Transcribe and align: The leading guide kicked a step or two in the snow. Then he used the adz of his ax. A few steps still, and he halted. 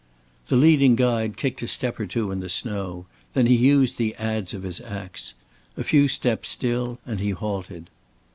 The 0.47 0.55
leading 0.55 0.95
guide 0.95 1.37
kicked 1.37 1.61
a 1.61 1.67
step 1.67 1.99
or 1.99 2.07
two 2.07 2.31
in 2.31 2.39
the 2.39 2.49
snow. 2.49 3.05
Then 3.35 3.45
he 3.45 3.53
used 3.55 3.97
the 3.99 4.15
adz 4.17 4.51
of 4.51 4.63
his 4.63 4.81
ax. 4.83 5.35
A 5.77 5.83
few 5.83 6.07
steps 6.07 6.49
still, 6.49 6.97
and 7.05 7.19
he 7.19 7.29
halted. 7.29 7.91